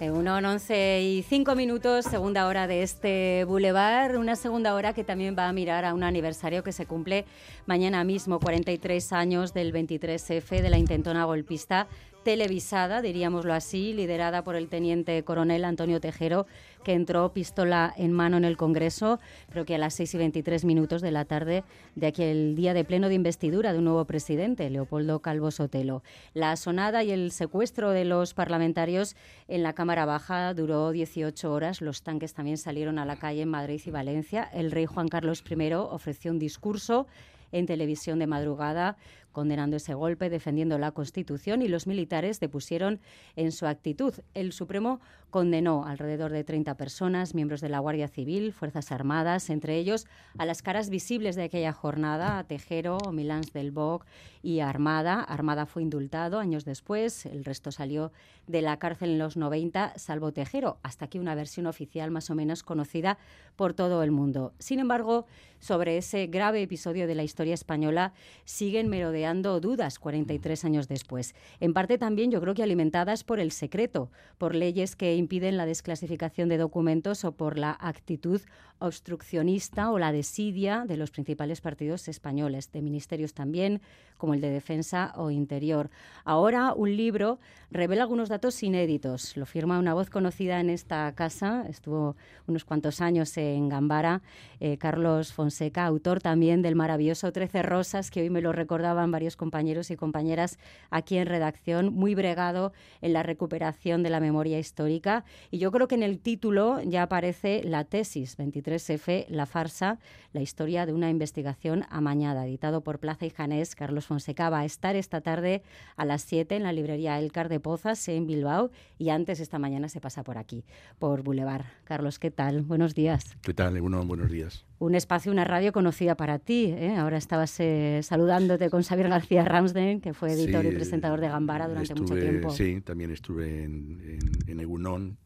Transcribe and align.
Eh, 0.00 0.10
uno 0.10 0.34
11 0.34 1.02
y 1.02 1.22
5 1.22 1.54
minutos, 1.54 2.04
segunda 2.04 2.48
hora 2.48 2.66
de 2.66 2.82
este 2.82 3.44
Boulevard, 3.44 4.16
una 4.16 4.34
segunda 4.34 4.74
hora 4.74 4.92
que 4.92 5.04
también 5.04 5.36
va 5.38 5.48
a 5.48 5.52
mirar 5.52 5.84
a 5.84 5.94
un 5.94 6.02
aniversario 6.02 6.64
que 6.64 6.72
se 6.72 6.84
cumple 6.84 7.24
mañana 7.66 8.02
mismo, 8.02 8.40
43 8.40 9.12
años 9.12 9.54
del 9.54 9.72
23F 9.72 10.62
de 10.62 10.68
la 10.68 10.78
intentona 10.78 11.24
golpista 11.26 11.86
televisada, 12.24 13.02
diríamoslo 13.02 13.52
así, 13.52 13.92
liderada 13.92 14.42
por 14.42 14.56
el 14.56 14.68
teniente 14.68 15.22
coronel 15.22 15.64
Antonio 15.64 16.00
Tejero, 16.00 16.46
que 16.82 16.92
entró 16.92 17.32
pistola 17.32 17.94
en 17.96 18.12
mano 18.12 18.36
en 18.36 18.44
el 18.44 18.56
Congreso, 18.56 19.20
creo 19.50 19.64
que 19.64 19.74
a 19.74 19.78
las 19.78 19.94
6 19.94 20.14
y 20.14 20.18
23 20.18 20.64
minutos 20.64 21.02
de 21.02 21.10
la 21.12 21.24
tarde 21.24 21.64
de 21.94 22.06
aquel 22.06 22.56
día 22.56 22.74
de 22.74 22.84
pleno 22.84 23.08
de 23.08 23.14
investidura 23.14 23.72
de 23.72 23.78
un 23.78 23.84
nuevo 23.84 24.04
presidente, 24.04 24.68
Leopoldo 24.70 25.20
Calvo 25.20 25.50
Sotelo. 25.50 26.02
La 26.32 26.56
sonada 26.56 27.04
y 27.04 27.10
el 27.10 27.30
secuestro 27.30 27.90
de 27.90 28.04
los 28.04 28.34
parlamentarios 28.34 29.16
en 29.46 29.62
la 29.62 29.74
Cámara 29.74 30.06
Baja 30.06 30.54
duró 30.54 30.90
18 30.90 31.52
horas. 31.52 31.80
Los 31.80 32.02
tanques 32.02 32.34
también 32.34 32.58
salieron 32.58 32.98
a 32.98 33.04
la 33.04 33.18
calle 33.18 33.42
en 33.42 33.50
Madrid 33.50 33.80
y 33.84 33.90
Valencia. 33.90 34.48
El 34.52 34.70
rey 34.70 34.86
Juan 34.86 35.08
Carlos 35.08 35.44
I 35.48 35.72
ofreció 35.74 36.30
un 36.30 36.38
discurso 36.38 37.06
en 37.54 37.66
televisión 37.66 38.18
de 38.18 38.26
madrugada 38.26 38.96
condenando 39.34 39.76
ese 39.76 39.92
golpe, 39.92 40.30
defendiendo 40.30 40.78
la 40.78 40.92
Constitución 40.92 41.60
y 41.60 41.68
los 41.68 41.86
militares 41.86 42.40
depusieron 42.40 43.00
en 43.36 43.52
su 43.52 43.66
actitud. 43.66 44.14
El 44.32 44.52
Supremo 44.52 45.00
condenó 45.28 45.84
alrededor 45.84 46.30
de 46.30 46.44
30 46.44 46.76
personas, 46.76 47.34
miembros 47.34 47.60
de 47.60 47.68
la 47.68 47.80
Guardia 47.80 48.06
Civil, 48.06 48.52
Fuerzas 48.52 48.92
Armadas, 48.92 49.50
entre 49.50 49.76
ellos 49.76 50.06
a 50.38 50.46
las 50.46 50.62
caras 50.62 50.88
visibles 50.88 51.34
de 51.34 51.42
aquella 51.42 51.72
jornada, 51.72 52.38
a 52.38 52.44
Tejero, 52.44 52.98
Milán 53.12 53.42
del 53.52 53.72
Boc 53.72 54.06
y 54.40 54.60
Armada. 54.60 55.20
Armada 55.20 55.66
fue 55.66 55.82
indultado 55.82 56.38
años 56.38 56.64
después, 56.64 57.26
el 57.26 57.44
resto 57.44 57.72
salió 57.72 58.12
de 58.46 58.62
la 58.62 58.78
cárcel 58.78 59.10
en 59.10 59.18
los 59.18 59.36
90, 59.36 59.94
salvo 59.96 60.32
Tejero, 60.32 60.78
hasta 60.84 61.06
aquí 61.06 61.18
una 61.18 61.34
versión 61.34 61.66
oficial 61.66 62.12
más 62.12 62.30
o 62.30 62.36
menos 62.36 62.62
conocida 62.62 63.18
por 63.56 63.74
todo 63.74 64.04
el 64.04 64.12
mundo. 64.12 64.52
Sin 64.60 64.78
embargo, 64.78 65.26
sobre 65.58 65.96
ese 65.96 66.26
grave 66.28 66.62
episodio 66.62 67.08
de 67.08 67.14
la 67.16 67.24
historia 67.24 67.43
española 67.52 68.12
siguen 68.44 68.88
merodeando 68.88 69.60
dudas 69.60 69.98
43 69.98 70.64
años 70.64 70.88
después. 70.88 71.34
En 71.60 71.74
parte 71.74 71.98
también 71.98 72.30
yo 72.30 72.40
creo 72.40 72.54
que 72.54 72.62
alimentadas 72.62 73.24
por 73.24 73.40
el 73.40 73.50
secreto, 73.52 74.10
por 74.38 74.54
leyes 74.54 74.96
que 74.96 75.16
impiden 75.16 75.56
la 75.56 75.66
desclasificación 75.66 76.48
de 76.48 76.58
documentos 76.58 77.24
o 77.24 77.32
por 77.32 77.58
la 77.58 77.76
actitud 77.78 78.40
obstruccionista 78.78 79.90
o 79.90 79.98
la 79.98 80.12
desidia 80.12 80.84
de 80.86 80.96
los 80.96 81.10
principales 81.10 81.60
partidos 81.60 82.08
españoles, 82.08 82.70
de 82.72 82.82
ministerios 82.82 83.34
también, 83.34 83.80
como 84.16 84.34
el 84.34 84.40
de 84.40 84.50
Defensa 84.50 85.12
o 85.16 85.30
Interior. 85.30 85.90
Ahora 86.24 86.72
un 86.74 86.96
libro 86.96 87.38
revela 87.70 88.02
algunos 88.02 88.28
datos 88.28 88.62
inéditos. 88.62 89.36
Lo 89.36 89.46
firma 89.46 89.78
una 89.78 89.94
voz 89.94 90.10
conocida 90.10 90.60
en 90.60 90.70
esta 90.70 91.12
casa, 91.14 91.66
estuvo 91.68 92.16
unos 92.46 92.64
cuantos 92.64 93.00
años 93.00 93.36
en 93.36 93.68
Gambara, 93.68 94.22
eh, 94.60 94.78
Carlos 94.78 95.32
Fonseca, 95.32 95.84
autor 95.86 96.20
también 96.20 96.62
del 96.62 96.76
maravilloso 96.76 97.23
Trece 97.32 97.62
Rosas, 97.62 98.10
que 98.10 98.22
hoy 98.22 98.30
me 98.30 98.40
lo 98.40 98.52
recordaban 98.52 99.10
varios 99.10 99.36
compañeros 99.36 99.90
y 99.90 99.96
compañeras 99.96 100.58
aquí 100.90 101.16
en 101.16 101.26
redacción, 101.26 101.92
muy 101.92 102.14
bregado 102.14 102.72
en 103.00 103.12
la 103.12 103.22
recuperación 103.22 104.02
de 104.02 104.10
la 104.10 104.20
memoria 104.20 104.58
histórica. 104.58 105.24
Y 105.50 105.58
yo 105.58 105.70
creo 105.72 105.88
que 105.88 105.94
en 105.94 106.02
el 106.02 106.18
título 106.18 106.80
ya 106.82 107.02
aparece 107.02 107.62
la 107.64 107.84
tesis 107.84 108.38
23F, 108.38 109.26
la 109.28 109.46
farsa, 109.46 109.98
la 110.32 110.42
historia 110.42 110.86
de 110.86 110.92
una 110.92 111.10
investigación 111.10 111.84
amañada, 111.90 112.46
editado 112.46 112.82
por 112.82 112.98
Plaza 112.98 113.26
y 113.26 113.30
Janés, 113.30 113.74
Carlos 113.74 114.06
Fonseca 114.06 114.50
va 114.50 114.60
a 114.60 114.64
estar 114.64 114.96
esta 114.96 115.20
tarde 115.20 115.62
a 115.96 116.04
las 116.04 116.22
7 116.22 116.56
en 116.56 116.62
la 116.62 116.72
librería 116.72 117.18
Elcar 117.18 117.48
de 117.48 117.60
Pozas 117.60 118.06
en 118.08 118.26
Bilbao 118.26 118.70
y 118.98 119.10
antes 119.10 119.40
esta 119.40 119.58
mañana 119.58 119.88
se 119.88 120.00
pasa 120.00 120.22
por 120.24 120.38
aquí, 120.38 120.64
por 120.98 121.22
Boulevard. 121.22 121.64
Carlos, 121.84 122.18
¿qué 122.18 122.30
tal? 122.30 122.62
Buenos 122.62 122.94
días. 122.94 123.36
¿Qué 123.42 123.54
tal? 123.54 123.80
Bueno, 123.80 124.04
buenos 124.04 124.30
días. 124.30 124.64
Un 124.78 124.94
espacio, 124.94 125.30
una 125.30 125.44
radio 125.44 125.72
conocida 125.72 126.16
para 126.16 126.38
ti. 126.38 126.66
¿eh? 126.76 126.96
Ahora 126.96 127.16
estabas 127.16 127.58
eh, 127.60 128.00
saludándote 128.02 128.70
con 128.70 128.82
Xavier 128.82 129.08
García 129.08 129.44
Ramsden, 129.44 130.00
que 130.00 130.14
fue 130.14 130.32
editor 130.32 130.64
y 130.64 130.70
presentador 130.72 131.20
de 131.20 131.28
Gambara 131.28 131.68
durante 131.68 131.94
mucho 131.94 132.14
tiempo. 132.14 132.50
Sí, 132.50 132.80
también 132.80 133.10
estuve 133.10 133.64
en, 133.64 134.18
en, 134.46 134.60
Egunon 134.60 135.16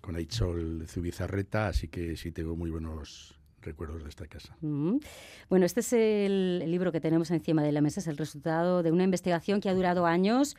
con 0.00 0.16
Aichol 0.16 0.86
Zubizarreta, 0.86 1.68
así 1.68 1.88
que 1.88 2.16
sí 2.16 2.32
tengo 2.32 2.56
muy 2.56 2.70
buenos 2.70 3.35
recuerdos 3.66 4.02
de 4.02 4.08
esta 4.08 4.26
casa. 4.26 4.56
Bueno, 5.50 5.66
este 5.66 5.80
es 5.80 5.92
el, 5.92 6.64
libro 6.70 6.92
que 6.92 7.00
tenemos 7.00 7.30
encima 7.30 7.62
de 7.62 7.72
la 7.72 7.82
mesa, 7.82 8.00
es 8.00 8.06
el 8.06 8.16
resultado 8.16 8.82
de 8.82 8.92
una 8.92 9.04
investigación 9.04 9.60
que 9.60 9.68
ha 9.68 9.74
durado 9.74 10.06
años, 10.06 10.56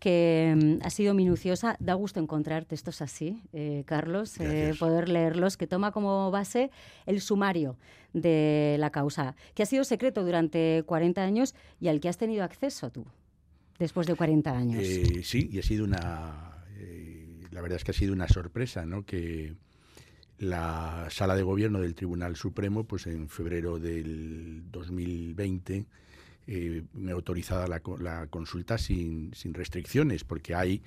que 0.00 0.54
mm, 0.56 0.84
ha 0.84 0.90
sido 0.90 1.14
minuciosa. 1.14 1.76
Da 1.78 1.94
gusto 1.94 2.18
encontrar 2.18 2.64
textos 2.64 3.02
así, 3.02 3.40
eh, 3.52 3.84
Carlos, 3.86 4.40
eh, 4.40 4.74
poder 4.78 5.08
leerlos, 5.08 5.56
que 5.56 5.66
toma 5.66 5.92
como 5.92 6.30
base 6.30 6.70
el 7.04 7.20
sumario 7.20 7.76
de 8.12 8.76
la 8.80 8.90
causa, 8.90 9.36
que 9.54 9.62
ha 9.62 9.66
sido 9.66 9.84
secreto 9.84 10.24
durante 10.24 10.82
40 10.86 11.22
años 11.22 11.54
y 11.78 11.88
al 11.88 12.00
que 12.00 12.08
has 12.08 12.16
tenido 12.16 12.42
acceso 12.42 12.90
tú, 12.90 13.06
después 13.78 14.06
de 14.06 14.14
40 14.14 14.50
años. 14.50 14.82
Eh, 14.82 15.20
sí, 15.22 15.48
y 15.52 15.58
ha 15.58 15.62
sido 15.62 15.84
una... 15.84 16.64
la 17.50 17.60
verdad 17.60 17.76
es 17.76 17.84
que 17.84 17.90
ha 17.90 17.94
sido 17.94 18.14
una 18.14 18.28
sorpresa, 18.28 18.86
¿no? 18.86 19.04
Que 19.04 19.54
la 20.38 21.08
sala 21.10 21.34
de 21.34 21.42
gobierno 21.42 21.80
del 21.80 21.94
Tribunal 21.94 22.36
Supremo, 22.36 22.84
pues 22.84 23.06
en 23.06 23.28
febrero 23.28 23.78
del 23.78 24.62
2020, 24.70 25.86
eh, 26.46 26.82
me 26.92 27.12
autorizada 27.12 27.66
la, 27.66 27.82
la 27.98 28.26
consulta 28.28 28.78
sin, 28.78 29.32
sin, 29.34 29.54
restricciones, 29.54 30.24
porque 30.24 30.54
hay, 30.54 30.82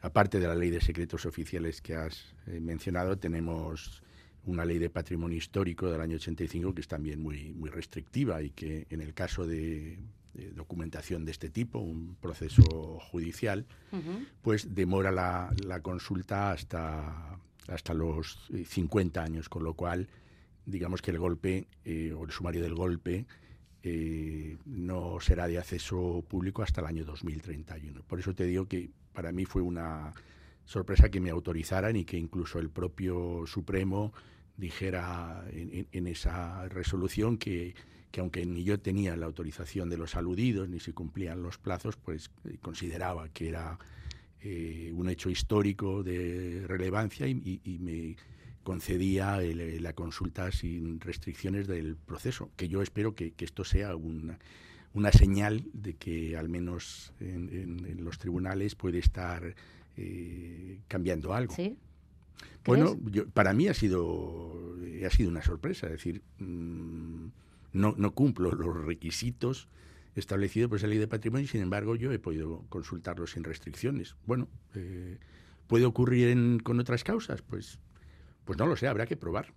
aparte 0.00 0.38
de 0.38 0.46
la 0.46 0.54
ley 0.54 0.70
de 0.70 0.80
secretos 0.80 1.26
oficiales 1.26 1.80
que 1.80 1.94
has 1.96 2.34
eh, 2.46 2.60
mencionado, 2.60 3.18
tenemos 3.18 4.02
una 4.46 4.64
ley 4.64 4.78
de 4.78 4.90
patrimonio 4.90 5.38
histórico 5.38 5.90
del 5.90 6.00
año 6.00 6.16
85 6.16 6.74
que 6.74 6.80
es 6.82 6.88
también 6.88 7.20
muy, 7.20 7.52
muy 7.52 7.70
restrictiva 7.70 8.42
y 8.42 8.50
que 8.50 8.86
en 8.90 9.00
el 9.00 9.14
caso 9.14 9.46
de, 9.46 9.98
documentación 10.54 11.24
de 11.24 11.30
este 11.30 11.48
tipo, 11.48 11.78
un 11.78 12.16
proceso 12.20 12.98
judicial, 12.98 13.66
pues 14.42 14.74
demora 14.74 15.12
la, 15.12 15.54
la 15.64 15.80
consulta 15.80 16.50
hasta 16.50 17.38
hasta 17.68 17.94
los 17.94 18.50
50 18.66 19.20
eh, 19.20 19.24
años, 19.24 19.48
con 19.48 19.64
lo 19.64 19.74
cual 19.74 20.08
digamos 20.66 21.02
que 21.02 21.10
el 21.10 21.18
golpe 21.18 21.66
eh, 21.84 22.12
o 22.12 22.24
el 22.24 22.30
sumario 22.30 22.62
del 22.62 22.74
golpe 22.74 23.26
eh, 23.82 24.56
no 24.64 25.18
será 25.20 25.46
de 25.46 25.58
acceso 25.58 26.24
público 26.26 26.62
hasta 26.62 26.80
el 26.80 26.86
año 26.86 27.04
2031. 27.04 28.02
Por 28.02 28.18
eso 28.18 28.34
te 28.34 28.44
digo 28.44 28.66
que 28.66 28.90
para 29.12 29.30
mí 29.30 29.44
fue 29.44 29.62
una 29.62 30.14
sorpresa 30.64 31.10
que 31.10 31.20
me 31.20 31.30
autorizaran 31.30 31.96
y 31.96 32.04
que 32.04 32.16
incluso 32.16 32.58
el 32.58 32.70
propio 32.70 33.46
Supremo 33.46 34.12
dijera 34.56 35.44
en, 35.50 36.06
esa 36.06 36.66
resolución 36.68 37.36
que, 37.36 37.74
que, 38.10 38.20
aunque 38.20 38.46
ni 38.46 38.64
yo 38.64 38.80
tenía 38.80 39.16
la 39.16 39.26
autorización 39.26 39.90
de 39.90 39.98
los 39.98 40.14
aludidos 40.14 40.68
ni 40.68 40.80
se 40.80 40.94
cumplían 40.94 41.42
los 41.42 41.58
plazos, 41.58 41.96
pues 41.96 42.30
consideraba 42.62 43.28
que 43.28 43.48
era 43.48 43.78
eh, 44.46 44.92
un 44.94 45.08
hecho 45.08 45.30
histórico 45.30 46.02
de 46.02 46.66
relevancia 46.66 47.26
y, 47.26 47.78
me 47.80 48.14
concedía 48.62 49.40
la 49.40 49.94
consulta 49.94 50.52
sin 50.52 51.00
restricciones 51.00 51.66
del 51.66 51.96
proceso, 51.96 52.50
que 52.54 52.68
yo 52.68 52.82
espero 52.82 53.14
que, 53.14 53.32
esto 53.38 53.64
sea 53.64 53.96
una, 53.96 54.38
una, 54.92 55.12
señal 55.12 55.64
de 55.72 55.94
que 55.94 56.36
al 56.36 56.50
menos 56.50 57.14
en, 57.20 58.04
los 58.04 58.18
tribunales 58.18 58.74
puede 58.74 58.98
estar 58.98 59.54
eh, 59.96 60.80
cambiando 60.88 61.32
algo. 61.32 61.56
Bueno, 62.66 62.98
para 63.32 63.54
mí 63.54 63.68
ha 63.68 63.74
sido, 63.74 64.76
ha 65.06 65.10
sido 65.10 65.30
una 65.30 65.42
sorpresa, 65.42 65.86
es 65.86 65.92
decir, 65.92 66.20
mm, 66.38 67.28
no, 67.72 67.94
no 67.96 68.12
cumplo 68.12 68.52
los 68.52 68.84
requisitos 68.84 69.68
establecido 70.14 70.68
por 70.68 70.78
esa 70.78 70.86
ley 70.86 70.98
de 70.98 71.08
patrimonio 71.08 71.44
y 71.44 71.48
sin 71.48 71.62
embargo 71.62 71.96
yo 71.96 72.12
he 72.12 72.18
podido 72.18 72.64
consultarlo 72.68 73.26
sin 73.26 73.44
restricciones. 73.44 74.16
Bueno, 74.26 74.48
eh, 74.74 75.18
¿puede 75.66 75.84
ocurrir 75.84 76.62
con 76.62 76.80
otras 76.80 77.04
causas? 77.04 77.42
Pues, 77.42 77.78
pues 78.44 78.58
no 78.58 78.66
lo 78.66 78.76
sé, 78.76 78.86
habrá 78.86 79.06
que 79.06 79.16
probar. 79.16 79.52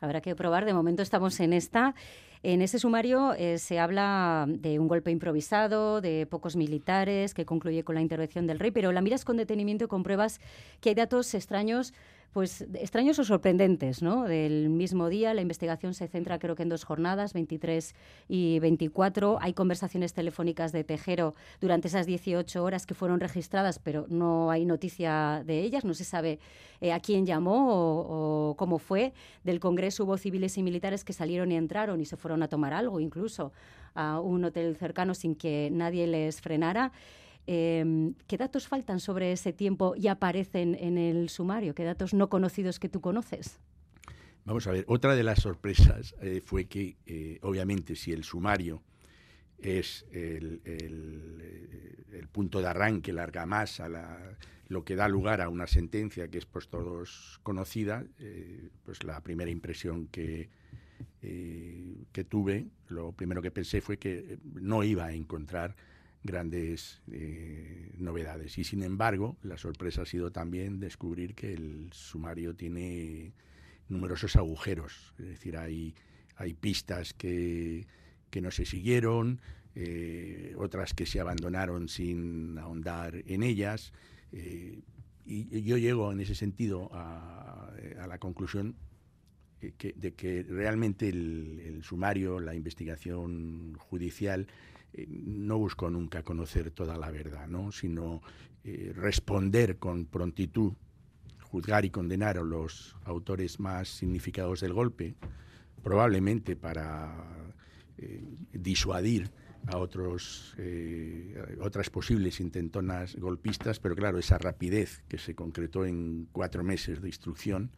Habrá 0.00 0.20
que 0.20 0.34
probar, 0.34 0.64
de 0.64 0.74
momento 0.74 1.02
estamos 1.02 1.38
en 1.40 1.52
esta. 1.52 1.94
En 2.42 2.62
ese 2.62 2.78
sumario 2.78 3.34
eh, 3.34 3.58
se 3.58 3.78
habla 3.78 4.46
de 4.48 4.78
un 4.78 4.88
golpe 4.88 5.10
improvisado, 5.10 6.00
de 6.00 6.24
pocos 6.24 6.56
militares, 6.56 7.34
que 7.34 7.44
concluye 7.44 7.84
con 7.84 7.94
la 7.94 8.00
intervención 8.00 8.46
del 8.46 8.58
rey, 8.58 8.70
pero 8.70 8.92
la 8.92 9.02
miras 9.02 9.26
con 9.26 9.36
detenimiento 9.36 9.84
y 9.84 9.88
compruebas 9.88 10.40
que 10.80 10.88
hay 10.88 10.94
datos 10.94 11.34
extraños 11.34 11.92
pues 12.32 12.62
extraños 12.74 13.18
o 13.18 13.24
sorprendentes, 13.24 14.02
¿no? 14.02 14.24
Del 14.24 14.68
mismo 14.68 15.08
día, 15.08 15.34
la 15.34 15.40
investigación 15.40 15.94
se 15.94 16.06
centra 16.06 16.38
creo 16.38 16.54
que 16.54 16.62
en 16.62 16.68
dos 16.68 16.84
jornadas, 16.84 17.32
23 17.32 17.94
y 18.28 18.60
24. 18.60 19.38
Hay 19.40 19.52
conversaciones 19.52 20.12
telefónicas 20.12 20.70
de 20.70 20.84
Tejero 20.84 21.34
durante 21.60 21.88
esas 21.88 22.06
18 22.06 22.62
horas 22.62 22.86
que 22.86 22.94
fueron 22.94 23.18
registradas, 23.18 23.80
pero 23.80 24.06
no 24.08 24.50
hay 24.50 24.64
noticia 24.64 25.42
de 25.44 25.60
ellas, 25.60 25.84
no 25.84 25.94
se 25.94 26.04
sabe 26.04 26.38
eh, 26.80 26.92
a 26.92 27.00
quién 27.00 27.26
llamó 27.26 28.50
o, 28.50 28.54
cómo 28.56 28.78
fue. 28.78 29.12
Del 29.42 29.58
Congreso 29.58 30.04
hubo 30.04 30.16
civiles 30.16 30.56
y 30.56 30.62
militares 30.62 31.04
que 31.04 31.12
salieron 31.12 31.50
y 31.50 31.56
entraron 31.56 32.00
y 32.00 32.04
se 32.04 32.16
fueron 32.16 32.42
a 32.42 32.48
tomar 32.48 32.72
algo, 32.72 33.00
incluso 33.00 33.52
a 33.94 34.20
un 34.20 34.44
hotel 34.44 34.76
cercano 34.76 35.14
sin 35.14 35.34
que 35.34 35.68
nadie 35.72 36.06
les 36.06 36.40
frenara. 36.40 36.92
Em, 37.46 38.14
¿Qué 38.26 38.36
datos 38.36 38.68
faltan 38.68 39.00
sobre 39.00 39.32
ese 39.32 39.52
tiempo 39.52 39.94
y 39.96 40.08
aparecen 40.08 40.76
en 40.78 40.98
el 40.98 41.28
sumario? 41.28 41.74
¿Qué 41.74 41.84
datos 41.84 42.14
no 42.14 42.28
conocidos 42.28 42.78
que 42.78 42.88
tú 42.88 43.00
conoces? 43.00 43.58
Vamos 44.44 44.66
a 44.66 44.72
ver, 44.72 44.84
otra 44.88 45.14
de 45.14 45.22
las 45.22 45.40
sorpresas 45.40 46.14
eh, 46.20 46.40
fue 46.44 46.66
que, 46.66 46.96
eh, 47.06 47.38
obviamente, 47.42 47.96
si 47.96 48.12
el 48.12 48.24
sumario 48.24 48.82
es 49.58 50.06
el, 50.12 50.60
el, 50.64 52.28
punto 52.32 52.60
de 52.60 52.68
arranque, 52.68 53.12
la 53.12 53.24
argamasa, 53.24 53.88
la, 53.88 54.36
lo 54.70 54.84
que 54.84 54.94
da 54.94 55.08
lugar 55.08 55.40
a 55.40 55.48
una 55.48 55.66
sentencia 55.66 56.28
que 56.28 56.38
es 56.38 56.46
por 56.46 56.64
todos 56.64 57.40
conocida, 57.42 58.04
eh, 58.20 58.70
pues 58.84 59.02
la 59.02 59.20
primera 59.20 59.50
impresión 59.50 60.06
que, 60.06 60.48
eh, 61.22 62.04
que 62.12 62.24
tuve, 62.24 62.68
lo 62.88 63.10
primero 63.10 63.42
que 63.42 63.50
pensé 63.50 63.80
fue 63.80 63.98
que 63.98 64.38
no 64.54 64.84
iba 64.84 65.06
a 65.06 65.12
encontrar 65.12 65.74
grandes 66.22 67.00
eh, 67.10 67.92
novedades. 67.96 68.58
Y 68.58 68.64
sin 68.64 68.82
embargo, 68.82 69.36
la 69.42 69.56
sorpresa 69.58 70.02
ha 70.02 70.06
sido 70.06 70.30
también 70.30 70.80
descubrir 70.80 71.34
que 71.34 71.52
el 71.52 71.88
sumario 71.92 72.54
tiene 72.54 73.32
numerosos 73.88 74.36
agujeros, 74.36 75.14
es 75.18 75.26
decir, 75.26 75.56
hay, 75.56 75.94
hay 76.36 76.54
pistas 76.54 77.12
que, 77.12 77.86
que 78.30 78.40
no 78.40 78.50
se 78.50 78.64
siguieron, 78.64 79.40
otras 80.56 80.94
que 80.94 81.06
se 81.06 81.20
abandonaron 81.20 81.88
sin 81.88 82.58
ahondar 82.58 83.22
en 83.26 83.42
ellas, 83.42 83.92
eh, 84.32 84.80
y 85.24 85.62
yo 85.62 85.76
llego 85.76 86.12
en 86.12 86.20
ese 86.20 86.34
sentido 86.34 86.90
a, 86.92 87.70
la 88.08 88.18
conclusión 88.18 88.74
de 89.60 90.14
que 90.14 90.42
realmente 90.48 91.08
el, 91.08 91.80
sumario, 91.82 92.40
la 92.40 92.54
investigación 92.54 93.74
judicial, 93.78 94.46
eh, 94.92 95.06
no 95.08 95.58
buscó 95.58 95.90
nunca 95.90 96.22
conocer 96.22 96.70
toda 96.70 96.96
la 96.96 97.10
verdad, 97.10 97.46
¿no? 97.48 97.70
sino 97.70 98.22
eh, 98.64 98.92
responder 98.94 99.78
con 99.78 100.06
prontitud, 100.06 100.72
juzgar 101.42 101.84
y 101.84 101.90
condenar 101.90 102.38
a 102.38 102.42
los 102.42 102.96
autores 103.04 103.60
más 103.60 103.88
significados 103.88 104.60
del 104.60 104.72
golpe, 104.72 105.14
probablemente 105.82 106.56
para 106.56 107.26
disuadir 108.52 109.30
a 109.66 109.78
otros, 109.78 110.54
eh, 110.58 111.56
otras 111.60 111.90
posibles 111.90 112.40
intentonas 112.40 113.16
golpistas, 113.16 113.78
pero 113.78 113.94
claro, 113.94 114.18
esa 114.18 114.38
rapidez 114.38 115.02
que 115.08 115.18
se 115.18 115.34
concretó 115.34 115.84
en 115.84 116.28
cuatro 116.32 116.64
meses 116.64 117.00
de 117.00 117.08
instrucción, 117.08 117.70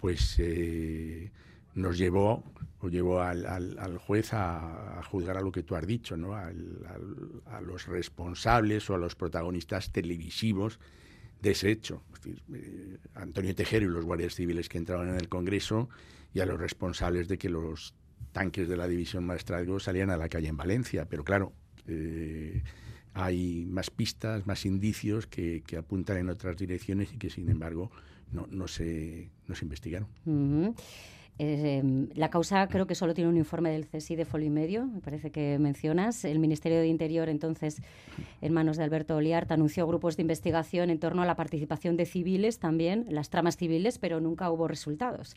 pues 0.00 0.36
eh, 0.38 1.30
nos 1.74 1.98
llevó 1.98 2.44
o 2.80 2.88
llevó 2.88 3.20
al, 3.20 3.46
al, 3.46 3.98
juez 3.98 4.32
a, 4.32 5.02
juzgar 5.10 5.36
a 5.36 5.42
lo 5.42 5.52
que 5.52 5.62
tú 5.62 5.76
has 5.76 5.86
dicho, 5.86 6.16
¿no? 6.16 6.34
a 6.34 6.50
los 7.60 7.86
responsables 7.86 8.88
o 8.88 8.94
a 8.94 8.98
los 8.98 9.14
protagonistas 9.14 9.92
televisivos 9.92 10.80
de 11.42 11.50
ese 11.50 11.70
hecho. 11.70 12.02
Eh, 12.54 12.98
Antonio 13.14 13.54
Tejero 13.54 13.86
y 13.86 13.88
los 13.88 14.04
guardias 14.04 14.34
civiles 14.34 14.68
que 14.68 14.78
entraban 14.78 15.08
en 15.08 15.16
el 15.16 15.28
Congreso 15.28 15.88
y 16.32 16.40
a 16.40 16.46
los 16.46 16.58
responsables 16.58 17.28
de 17.28 17.38
que 17.38 17.48
los 17.48 17.94
tanques 18.32 18.68
de 18.68 18.76
la 18.76 18.86
división 18.86 19.26
Maestrazgo 19.26 19.80
salían 19.80 20.10
a 20.10 20.16
la 20.16 20.28
calle 20.28 20.48
en 20.48 20.56
Valencia, 20.56 21.06
pero 21.06 21.24
claro, 21.24 21.52
eh, 21.86 22.62
hay 23.14 23.66
más 23.66 23.90
pistas, 23.90 24.46
más 24.46 24.64
indicios 24.64 25.26
que, 25.26 25.62
apuntan 25.76 26.18
en 26.18 26.28
otras 26.28 26.56
direcciones 26.56 27.12
y 27.12 27.18
que 27.18 27.30
sin 27.30 27.48
embargo 27.50 27.90
no, 28.32 28.46
no, 28.50 28.68
se, 28.68 29.30
no 29.46 29.54
se 29.54 29.64
investigaron. 29.64 30.08
Em, 31.42 32.10
la 32.16 32.28
causa 32.28 32.68
creo 32.68 32.86
que 32.86 32.94
solo 32.94 33.14
tiene 33.14 33.30
un 33.30 33.38
informe 33.38 33.70
del 33.70 33.86
CSI 33.86 34.14
de 34.14 34.26
folio 34.26 34.48
y 34.48 34.50
medio, 34.50 34.84
me 34.84 35.00
parece 35.00 35.30
que 35.30 35.58
mencionas. 35.58 36.26
El 36.26 36.38
Ministerio 36.38 36.80
de 36.80 36.86
Interior, 36.86 37.30
entonces, 37.30 37.80
en 38.42 38.52
manos 38.52 38.76
de 38.76 38.84
Alberto 38.84 39.16
Oliart, 39.16 39.50
anunció 39.50 39.86
grupos 39.86 40.18
de 40.18 40.22
investigación 40.22 40.90
en 40.90 40.98
torno 40.98 41.22
a 41.22 41.24
la 41.24 41.36
participación 41.36 41.96
de 41.96 42.04
civiles 42.04 42.58
también, 42.58 43.06
las 43.08 43.30
tramas 43.30 43.56
civiles, 43.56 43.98
pero 43.98 44.20
nunca 44.20 44.50
hubo 44.50 44.68
resultados. 44.68 45.34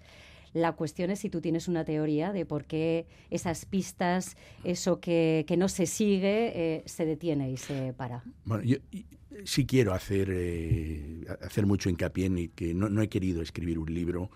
La 0.54 0.74
cuestión 0.74 1.10
es 1.10 1.20
si 1.20 1.30
tú 1.30 1.42
tienes 1.42 1.68
una 1.68 1.84
teoría 1.84 2.32
de 2.32 2.46
por 2.46 2.66
qué 2.66 3.08
esas 3.30 3.66
pistas, 3.66 4.38
eso 4.64 5.00
que, 5.00 5.46
no 5.58 5.68
se 5.68 5.88
sigue, 5.88 6.52
eh, 6.56 6.84
se 6.86 7.06
detiene 7.06 7.52
y 7.52 7.58
se 7.58 7.94
para. 7.94 8.24
Bueno, 8.46 8.64
yo 8.64 8.78
sí 9.46 9.66
quiero 9.66 9.94
hacer, 9.94 10.30
eh, 10.32 11.26
hacer 11.42 11.66
mucho 11.66 11.90
hincapié 11.90 12.26
en 12.26 12.50
que 12.50 12.74
no, 12.74 13.02
he 13.02 13.10
querido 13.10 13.42
escribir 13.42 13.80
un 13.80 13.94
libro 13.94 14.30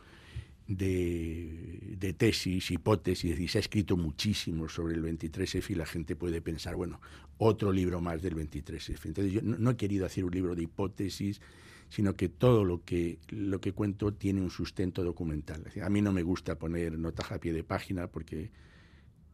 de, 0.67 2.15
tesis, 2.17 2.71
hipótesis, 2.71 3.39
y 3.39 3.47
se 3.47 3.59
ha 3.59 3.61
escrito 3.61 3.95
muchísimo 3.95 4.67
sobre 4.67 4.95
el 4.95 5.03
23F 5.03 5.69
y 5.69 5.75
la 5.75 5.85
gente 5.85 6.15
puede 6.15 6.41
pensar, 6.41 6.75
bueno, 6.75 6.99
otro 7.37 7.71
libro 7.71 8.01
más 8.01 8.21
del 8.21 8.35
23F. 8.35 9.05
Entonces 9.05 9.33
yo 9.33 9.41
no, 9.41 9.69
he 9.69 9.77
querido 9.77 10.05
hacer 10.05 10.25
un 10.25 10.31
libro 10.31 10.55
de 10.55 10.63
hipótesis 10.63 11.41
sino 11.89 12.15
que 12.15 12.29
todo 12.29 12.65
lo 12.65 12.83
que, 12.83 13.19
lo 13.29 13.61
que 13.61 13.71
cuento 13.71 14.13
tiene 14.13 14.41
un 14.41 14.49
sustento 14.49 15.03
documental. 15.03 15.63
a 15.81 15.89
mí 15.89 16.01
no 16.01 16.11
me 16.11 16.23
gusta 16.23 16.57
poner 16.57 16.97
notas 16.97 17.31
a 17.31 17.39
pie 17.39 17.53
de 17.53 17.63
página 17.63 18.07
porque 18.07 18.51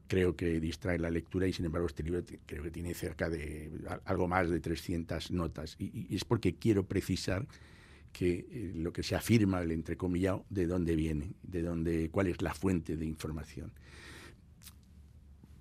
creo 0.07 0.35
que 0.35 0.59
distrae 0.59 0.99
la 0.99 1.09
lectura 1.09 1.47
y 1.47 1.53
sin 1.53 1.65
embargo 1.65 1.87
este 1.87 2.03
libro 2.03 2.23
creo 2.45 2.63
que 2.63 2.71
tiene 2.71 2.93
cerca 2.93 3.29
de 3.29 3.71
algo 4.05 4.27
más 4.27 4.49
de 4.49 4.59
300 4.59 5.31
notas 5.31 5.75
y, 5.79 6.13
es 6.15 6.25
porque 6.25 6.55
quiero 6.55 6.85
precisar 6.85 7.47
que 8.11 8.45
eh, 8.51 8.71
lo 8.75 8.93
que 8.93 9.01
se 9.01 9.15
afirma, 9.15 9.61
el 9.61 9.71
entrecomillado, 9.71 10.45
de 10.51 10.67
dónde 10.67 10.95
viene, 10.95 11.31
de 11.41 11.63
dónde, 11.63 12.09
cuál 12.11 12.27
es 12.27 12.41
la 12.43 12.53
fuente 12.53 12.95
de 12.95 13.05
información 13.05 13.71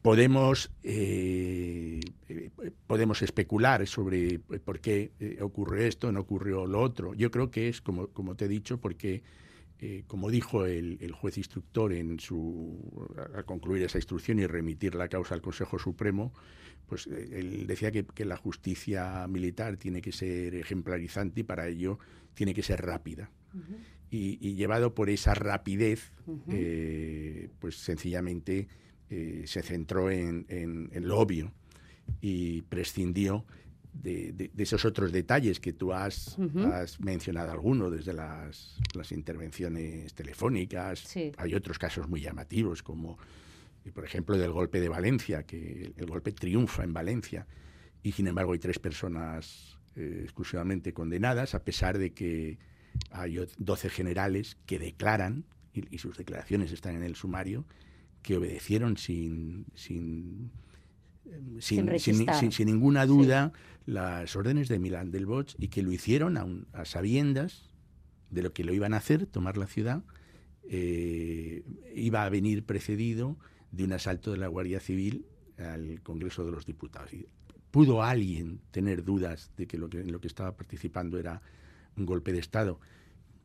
podemos, 0.02 0.70
eh, 0.82 2.00
eh, 2.28 2.50
podemos 2.87 3.22
especular 3.22 3.87
sobre 3.87 4.40
por 4.40 4.81
qué 4.81 5.12
eh, 5.20 5.38
ocurre 5.40 5.87
esto, 5.87 6.10
no 6.10 6.20
ocurrió 6.20 6.66
lo 6.66 6.81
otro. 6.81 7.14
Yo 7.14 7.31
creo 7.31 7.50
que 7.50 7.69
es, 7.69 7.81
como, 7.81 8.08
como 8.08 8.34
te 8.34 8.46
he 8.46 8.49
dicho, 8.49 8.78
porque, 8.78 9.22
como 10.06 10.31
dijo 10.31 10.64
el, 10.64 11.10
juez 11.10 11.38
instructor 11.38 11.93
en 11.93 12.20
su, 12.20 13.04
al 13.34 13.44
concluir 13.44 13.82
esa 13.82 13.99
instrucción 13.99 14.38
y 14.38 14.46
remitir 14.46 14.94
la 14.94 15.08
causa 15.08 15.34
al 15.34 15.43
Consejo 15.43 15.76
Supremo, 15.76 16.32
pues 16.87 17.08
él 17.08 17.66
decía 17.66 17.90
que, 17.90 18.25
la 18.25 18.37
justicia 18.37 19.26
militar 19.26 19.78
tiene 19.78 20.00
que 20.00 20.12
ser 20.12 20.54
ejemplarizante 20.54 21.40
y 21.40 21.43
para 21.43 21.66
ello 21.66 21.99
tiene 22.34 22.54
que 22.54 22.62
ser 22.62 22.81
rápida. 22.81 23.32
y, 24.08 24.54
llevado 24.54 24.94
por 24.94 25.10
esa 25.10 25.34
rapidez, 25.34 26.12
pues 27.58 27.75
sencillamente 27.75 28.69
eh, 29.14 29.43
se 29.47 29.61
centró 29.61 30.11
en, 30.11 30.47
lo 30.94 31.19
obvio 31.19 31.53
y 32.23 32.62
prescindió 32.62 33.44
de, 33.93 34.50
esos 34.56 34.87
otros 34.87 35.12
detalles 35.12 35.61
que 35.61 35.75
tú 35.75 35.93
has, 35.93 36.38
mencionado 36.99 37.53
alguno 37.53 37.91
desde 37.91 38.14
las, 38.14 38.81
intervenciones 39.11 40.14
telefónicas. 40.14 41.14
Hay 41.37 41.54
otros 41.54 41.78
casos 41.78 42.09
muy 42.09 42.23
llamativos, 42.23 42.83
como 42.83 43.19
eh, 43.85 43.92
por 43.92 44.07
ejemplo 44.07 44.38
del 44.38 44.50
golpe 44.50 44.81
de 44.81 44.88
Valencia, 44.88 45.42
que 45.42 45.92
el, 45.95 46.07
golpe 46.07 46.33
triunfa 46.33 46.83
en 46.83 46.95
Valencia 46.95 47.47
y 48.02 48.12
sin 48.12 48.28
embargo 48.28 48.54
hay 48.54 48.61
tres 48.61 48.78
personas 48.78 49.78
eh, 49.95 50.21
exclusivamente 50.23 50.95
condenadas, 50.95 51.54
a 51.54 51.64
pesar 51.64 51.99
de 51.99 52.14
que 52.14 52.59
hay 53.11 53.38
12 53.59 53.90
generales 53.90 54.57
que 54.64 54.78
declaran, 54.78 55.45
y 55.75 55.99
sus 55.99 56.16
declaraciones 56.16 56.73
están 56.73 56.97
en 56.97 57.02
el 57.02 57.14
sumario, 57.14 57.66
que 58.23 58.37
obedecieron 58.37 58.97
sin, 58.97 59.67
sin, 59.75 60.50
sin, 61.61 61.99
sin, 61.99 62.67
ninguna 62.67 63.07
duda 63.07 63.52
las 63.85 64.37
órdenes 64.37 64.69
de 64.69 64.79
Milán 64.79 65.11
del 65.11 65.26
Bosch 65.26 65.55
y 65.59 65.69
que 65.69 65.83
lo 65.83 65.93
hicieron 65.93 66.67
a, 66.73 66.85
sabiendas 66.85 67.71
de 68.31 68.43
lo 68.43 68.52
que 68.52 68.64
lo 68.64 68.73
iban 68.73 68.95
a 68.95 68.99
hacer, 68.99 69.26
tomar 69.26 69.57
la 69.57 69.67
ciudad, 69.67 70.05
eh, 70.69 71.64
iba 71.95 72.25
a 72.25 72.29
venir 72.29 72.64
precedido 72.64 73.37
de 73.73 73.85
un 73.85 73.93
asalto 73.93 74.31
de 74.33 74.38
la 74.38 74.49
Guardia 74.49 74.81
Civil 74.81 75.26
al 75.59 76.00
Congreso 76.02 76.45
de 76.45 76.52
los 76.52 76.64
Diputados. 76.64 77.11
¿Pudo 77.71 78.02
alguien 78.02 78.61
tener 78.71 79.02
dudas 79.05 79.50
de 79.57 79.67
que 79.67 79.79
lo 79.79 79.88
que, 79.88 80.00
en 80.00 80.12
lo 80.12 80.21
que 80.21 80.29
estaba 80.29 80.57
participando 80.57 81.19
era 81.19 81.43
un 81.97 82.07
golpe 82.07 82.33
de 82.33 82.38
Estado? 82.38 82.79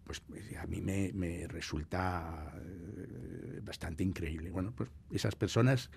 Pues 0.08 0.24
a 0.60 0.66
mí 0.66 0.82
me, 0.82 1.48
resulta 1.48 2.54
eh, 2.56 3.60
bastante 3.62 4.04
increíble. 4.04 4.50
Bueno, 4.50 4.74
pues 4.76 4.90
esas 5.12 5.36
personas 5.36 5.92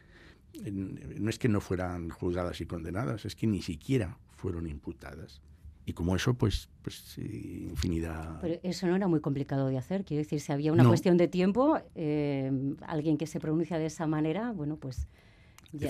no 0.72 1.30
es 1.30 1.38
que 1.38 1.48
no 1.48 1.60
fueran 1.60 2.10
juzgadas 2.10 2.60
y 2.60 2.66
condenadas, 2.66 3.24
es 3.24 3.36
que 3.36 3.46
ni 3.46 3.62
siquiera 3.62 4.18
fueron 4.30 4.66
imputadas. 4.66 5.40
Y 5.86 5.92
como 5.92 6.14
eso, 6.14 6.34
pues, 6.34 6.68
pues 6.82 7.16
infinidad. 7.18 8.40
Pero 8.40 8.60
eso 8.62 8.86
no 8.86 8.96
era 8.96 9.08
muy 9.08 9.20
complicado 9.20 9.68
de 9.68 9.78
hacer. 9.78 10.04
Quiero 10.04 10.22
decir, 10.22 10.40
si 10.40 10.52
había 10.52 10.72
una 10.72 10.86
cuestión 10.86 11.16
de 11.16 11.28
tiempo, 11.28 11.80
eh, 11.94 12.52
alguien 12.86 13.16
que 13.16 13.26
se 13.26 13.40
pronuncia 13.40 13.78
de 13.78 13.86
esa 13.86 14.06
manera, 14.06 14.52
bueno, 14.52 14.76
pues 14.76 15.08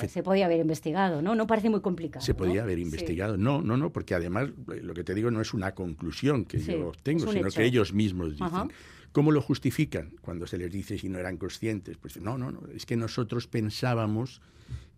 se 0.09 0.23
podía 0.23 0.47
haber 0.47 0.61
investigado, 0.61 1.23
¿no? 1.23 1.35
No 1.35 1.47
parece 1.47 1.71
muy 1.71 1.81
complicado. 1.81 2.25
Se 2.25 2.35
podía 2.35 2.63
haber 2.63 2.79
investigado. 2.79 3.37
No, 3.37 3.63
no, 3.63 3.77
no, 3.77 3.93
porque 3.93 4.15
además 4.15 4.51
eh, 4.75 4.81
lo 4.83 4.95
que 4.95 5.05
te 5.05 5.15
digo 5.15 5.31
no 5.31 5.41
es 5.41 5.55
una 5.55 5.75
conclusión 5.75 6.45
que 6.45 6.59
yo 6.59 6.93
tengo, 7.03 7.31
sino 7.33 7.49
que 7.51 7.65
ellos 7.65 7.93
mismos 7.93 8.33
dicen. 8.33 8.73
¿Cómo 9.13 9.33
lo 9.33 9.43
justifican 9.43 10.13
cuando 10.21 10.47
se 10.47 10.57
les 10.57 10.71
dice 10.71 10.97
si 10.97 11.09
no 11.09 11.19
eran 11.19 11.37
conscientes? 11.37 11.97
Pues 11.97 12.21
no, 12.21 12.39
no, 12.39 12.53
no, 12.53 12.61
es 12.73 12.87
que 12.87 12.97
nosotros 12.97 13.49
pensábamos 13.49 14.41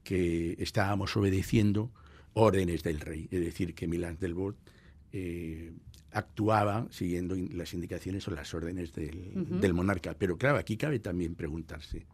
que 0.04 0.54
estábamos 0.58 1.16
obedeciendo 1.16 1.90
órdenes 2.34 2.82
del 2.82 3.00
rey, 3.00 3.28
es 3.30 3.40
decir, 3.40 3.74
que 3.74 3.86
Milán 3.86 4.18
del 4.18 4.34
eh, 5.12 5.72
actuaba 6.12 6.86
siguiendo 6.90 7.34
las 7.52 7.72
indicaciones 7.74 8.26
o 8.28 8.32
las 8.32 8.52
órdenes 8.54 8.92
del, 8.92 9.72
monarca. 9.72 10.14
Pero 10.18 10.36
claro, 10.36 10.58
aquí 10.58 10.76
cabe 10.76 10.98
también 10.98 11.34
preguntarse, 11.34 12.06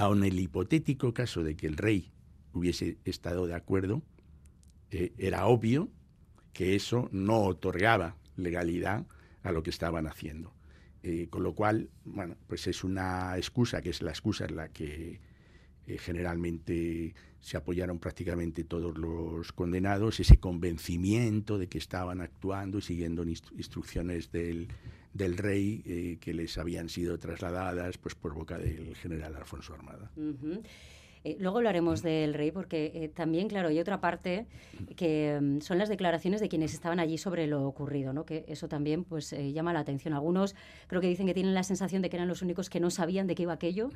aun 0.00 0.24
el 0.24 0.40
hipotético 0.40 1.12
caso 1.12 1.44
de 1.44 1.56
que 1.56 1.66
el 1.66 1.76
rey 1.76 2.10
hubiese 2.54 2.96
estado 3.04 3.46
de 3.46 3.54
acuerdo, 3.54 4.02
eh, 4.90 5.12
era 5.18 5.46
obvio 5.46 5.90
que 6.54 6.74
eso 6.74 7.10
no 7.12 7.42
otorgaba 7.42 8.16
legalidad 8.34 9.06
a 9.42 9.52
lo 9.52 9.62
que 9.62 9.68
estaban 9.68 10.06
haciendo. 10.06 10.54
Eh, 11.02 11.28
con 11.28 11.42
lo 11.42 11.54
cual, 11.54 11.90
bueno, 12.06 12.36
pues 12.46 12.66
es 12.66 12.82
una 12.82 13.36
excusa, 13.36 13.82
que 13.82 13.90
es 13.90 14.00
la 14.00 14.10
excusa 14.10 14.46
en 14.46 14.56
la 14.56 14.68
que 14.70 15.20
eh, 15.86 15.98
generalmente 15.98 17.14
se 17.40 17.58
apoyaron 17.58 17.98
prácticamente 17.98 18.64
todos 18.64 18.96
los 18.96 19.52
condenados, 19.52 20.18
ese 20.18 20.38
convencimiento 20.38 21.58
de 21.58 21.68
que 21.68 21.76
estaban 21.76 22.22
actuando 22.22 22.78
y 22.78 22.82
siguiendo 22.82 23.22
instrucciones 23.24 24.32
del, 24.32 24.68
del 25.12 25.36
rey 25.36 25.82
eh, 25.84 26.18
que 26.20 26.32
les 26.34 26.56
habían 26.58 26.88
sido 26.88 27.18
trasladadas 27.18 27.98
pues 27.98 28.14
por 28.14 28.34
boca 28.34 28.58
del 28.58 28.94
general 28.96 29.36
Alfonso 29.36 29.74
Armada. 29.74 30.10
Eh, 31.22 31.36
luego 31.38 31.58
hablaremos 31.58 32.02
del 32.02 32.32
rey, 32.32 32.50
porque 32.50 32.92
eh, 32.94 33.08
también, 33.08 33.48
claro, 33.48 33.68
hay 33.68 33.78
otra 33.78 34.00
parte 34.00 34.46
que 34.96 35.38
mm, 35.40 35.60
son 35.60 35.76
las 35.76 35.90
declaraciones 35.90 36.40
de 36.40 36.48
quienes 36.48 36.72
estaban 36.72 36.98
allí 36.98 37.18
sobre 37.18 37.46
lo 37.46 37.66
ocurrido, 37.66 38.14
¿no? 38.14 38.24
que 38.24 38.44
eso 38.48 38.68
también 38.68 39.04
pues, 39.04 39.32
eh, 39.34 39.52
llama 39.52 39.74
la 39.74 39.80
atención. 39.80 40.14
Algunos 40.14 40.54
creo 40.86 41.00
que 41.02 41.08
dicen 41.08 41.26
que 41.26 41.34
tienen 41.34 41.52
la 41.52 41.62
sensación 41.62 42.00
de 42.00 42.08
que 42.08 42.16
eran 42.16 42.28
los 42.28 42.40
únicos 42.40 42.70
que 42.70 42.80
no 42.80 42.90
sabían 42.90 43.26
de 43.26 43.34
qué 43.34 43.42
iba 43.42 43.52
aquello. 43.52 43.90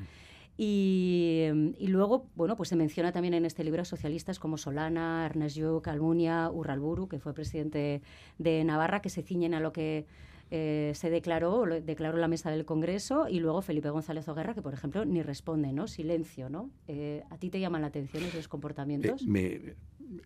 Y, 0.59 1.47
mm, 1.53 1.69
y, 1.79 1.87
luego, 1.87 2.27
bueno, 2.35 2.57
pues 2.57 2.69
se 2.69 2.77
menciona 2.77 3.11
también 3.11 3.33
en 3.33 3.47
este 3.47 3.65
libro 3.65 3.81
a 3.81 3.85
socialistas 3.87 4.39
como 4.39 4.59
Solana, 4.59 5.25
Ernest 5.25 5.57
Lluch, 5.57 5.89
Almunia, 5.89 6.51
Urralburu, 6.51 7.09
que 7.09 7.21
fue 7.21 7.33
presidente 7.33 8.03
de 8.37 8.65
Navarra, 8.65 9.01
que 9.01 9.09
se 9.09 9.23
ciñen 9.23 9.55
a 9.55 9.61
lo 9.61 9.73
que 9.73 10.07
eh, 10.51 10.93
se 10.95 11.11
declaró, 11.11 11.65
declaró 11.67 12.19
la 12.19 12.29
mesa 12.29 12.51
del 12.51 12.65
Congreso 12.65 13.29
y 13.29 13.41
luego 13.41 13.63
Felipe 13.63 13.91
González 13.91 14.29
Oguerra, 14.29 14.55
que 14.55 14.63
por 14.63 14.75
ejemplo 14.75 15.05
ni 15.05 15.23
responde, 15.23 15.73
¿no? 15.73 15.89
Silencio, 15.89 16.49
¿no? 16.49 16.71
Eh, 16.87 17.23
¿A 17.31 17.39
ti 17.39 17.51
te 17.51 17.61
llaman 17.61 17.83
la 17.83 17.89
atención 17.89 18.23
esos 18.25 18.49
comportamientos? 18.49 19.23
Eh, 19.23 19.27
me, 19.27 19.75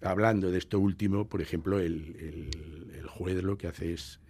hablando 0.02 0.50
de 0.50 0.58
esto 0.58 0.80
último, 0.80 1.26
por 1.26 1.40
ejemplo, 1.40 1.78
el, 1.78 2.50
juez 3.08 3.42
lo 3.42 3.56
que 3.56 3.66
hace 3.66 3.94
es 3.94 4.20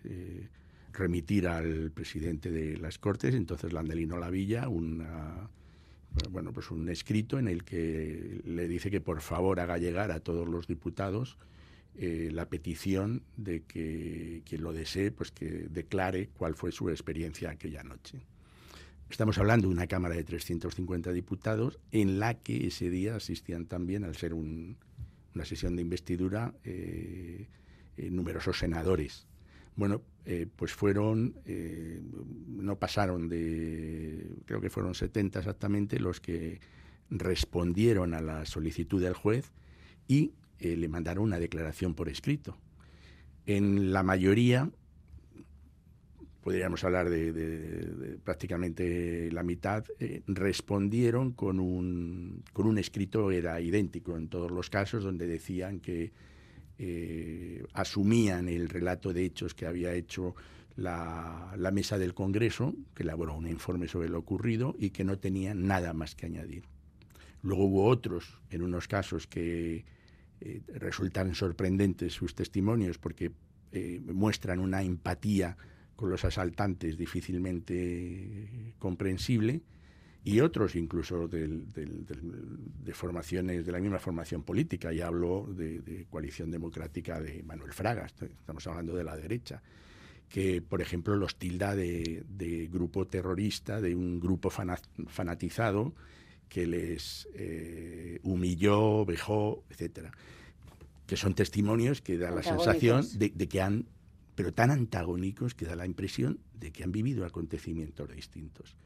remitir 0.93 1.47
al 1.47 1.91
presidente 1.91 2.51
de 2.51 2.79
las 2.79 2.99
Cortes, 2.99 3.35
entonces 3.35 3.73
Landelino 3.73 4.19
Lavilla, 4.19 4.69
una 4.69 5.51
bueno, 6.31 6.53
pues 6.53 6.71
un 6.71 6.89
escrito 6.89 7.39
en 7.39 7.49
el 7.49 7.65
que 7.65 8.41
le 8.45 8.67
dice 8.67 8.91
que 8.91 9.01
por 9.01 9.21
favor 9.21 9.61
haga 9.61 9.79
llegar 9.79 10.11
a 10.11 10.21
todos 10.21 10.49
los 10.49 10.67
diputados 10.67 11.37
eh, 12.01 12.31
la 12.33 12.49
petición 12.49 13.25
de 13.37 13.65
que 13.65 14.43
quien 14.47 14.63
lo 14.63 14.73
desee, 14.73 15.11
pues 15.11 15.33
que 15.33 15.67
declare 15.69 16.29
cuál 16.29 16.55
fue 16.55 16.71
su 16.71 16.89
experiencia 16.91 17.51
aquella 17.51 17.83
noche. 17.83 18.21
Estamos 19.11 19.37
hablando 19.39 19.67
de 19.67 19.75
una 19.75 19.89
Cámara 19.89 20.15
de 20.15 20.23
350 20.23 21.13
diputados 21.13 21.81
en 21.91 22.21
la 22.21 22.35
que 22.35 22.69
ese 22.69 22.89
día 22.89 23.17
asistían 23.17 23.67
también, 23.67 24.05
al 24.05 24.15
ser 24.15 24.33
una 24.33 24.77
sesión 25.45 25.75
de 25.75 25.83
investidura, 25.83 26.55
eh, 26.63 27.49
eh, 27.97 28.11
numerosos 28.11 28.61
senadores. 28.61 29.27
Bueno, 29.75 30.03
pues 30.57 30.75
fueron, 30.75 31.37
no 32.47 32.79
pasaron 32.79 33.29
de, 33.29 34.27
creo 34.45 34.61
que 34.61 34.71
fueron 34.71 34.95
70 34.95 35.39
exactamente 35.39 36.01
los 36.01 36.21
que 36.21 36.61
respondieron 37.11 38.13
a 38.13 38.21
la 38.21 38.45
solicitud 38.45 39.01
del 39.01 39.15
juez 39.15 39.53
y 40.09 40.33
eh, 40.61 40.77
le 40.77 40.89
mandaron 40.89 41.25
una 41.25 41.39
declaración 41.39 41.95
por 41.95 42.09
escrito. 42.09 42.57
En 43.47 43.93
la 43.93 44.03
mayoría, 44.03 44.71
podríamos 46.43 46.83
hablar 46.85 47.11
de, 47.11 48.19
prácticamente 48.25 49.31
la 49.33 49.43
mitad, 49.43 49.85
eh, 50.01 50.23
respondieron 50.27 51.33
con 51.33 51.61
un, 51.61 52.43
con 52.53 52.67
un 52.67 52.79
escrito, 52.79 53.31
era 53.31 53.61
idéntico 53.61 54.17
en 54.17 54.29
todos 54.29 54.51
los 54.51 54.71
casos, 54.71 55.05
donde 55.05 55.27
decían 55.27 55.81
que 55.81 56.13
eh, 56.79 57.65
asumían 57.73 58.49
el 58.49 58.69
relato 58.69 59.13
de 59.13 59.25
hechos 59.25 59.55
que 59.55 59.67
había 59.67 59.93
hecho 59.95 60.35
la, 60.77 61.53
la, 61.57 61.71
mesa 61.71 61.99
del 61.99 62.15
Congreso, 62.15 62.75
que 62.95 63.03
elaboró 63.03 63.35
un 63.37 63.49
informe 63.49 63.89
sobre 63.89 64.09
lo 64.09 64.19
ocurrido 64.19 64.75
y 64.79 64.91
que 64.91 65.05
no 65.05 65.19
tenían 65.19 65.67
nada 65.67 65.93
más 65.93 66.15
que 66.15 66.27
añadir. 66.27 66.65
Luego 67.43 67.65
hubo 67.65 67.85
otros, 67.87 68.41
en 68.51 68.63
unos 68.63 68.89
casos, 68.89 69.27
que 69.27 69.85
eh, 70.41 70.63
resultan 70.75 71.35
sorprendentes 71.35 72.13
sus 72.13 72.35
testimonios 72.35 72.99
porque 72.99 73.33
eh, 73.73 74.01
muestran 74.01 74.61
una 74.61 74.83
empatía 74.83 75.57
con 75.97 76.11
los 76.11 76.25
asaltantes 76.25 76.97
difícilmente 76.97 78.75
comprensible 78.79 79.63
y 80.25 80.41
otros 80.41 80.77
incluso 80.77 81.27
de 81.27 82.93
formaciones 82.93 83.65
de 83.65 83.73
la 83.73 83.81
misma 83.81 83.99
formación 83.99 84.43
política. 84.43 84.93
Ya 84.93 85.07
hablo 85.07 85.49
de, 85.51 86.07
coalición 86.11 86.51
democrática 86.51 87.21
de 87.21 87.43
Manuel 87.43 87.73
Fraga, 87.73 88.07
estamos 88.07 88.67
hablando 88.67 88.95
de 88.95 89.05
la 89.05 89.17
derecha, 89.17 89.63
que 90.29 90.61
por 90.61 90.83
ejemplo 90.83 91.17
los 91.17 91.37
tilda 91.37 91.75
de, 91.75 92.69
grupo 92.71 93.07
terrorista, 93.07 93.81
de 93.81 93.95
un 93.95 94.21
grupo 94.21 94.51
fanatizado 94.51 95.95
que 96.49 96.67
les 96.67 97.29
eh, 97.35 98.21
humilló, 98.23 99.05
vejó, 99.05 99.65
etcétera. 99.71 100.13
Que 101.07 101.17
son 101.17 101.35
testimonios 101.35 102.03
que 102.03 102.19
dan 102.19 102.35
la 102.35 102.43
sensación 102.43 103.07
de, 103.19 103.31
que 103.31 103.61
han, 103.61 103.87
pero 104.35 104.53
tan 104.53 104.71
antagónicos 104.71 105.55
que 105.55 105.65
da 105.65 105.77
la 105.77 105.87
impresión 105.87 106.41
de 106.55 106.71
que 106.71 106.85
han 106.85 106.93
vivido 106.93 107.25
acontecimientos 107.25 108.11
distintos. 108.15 108.77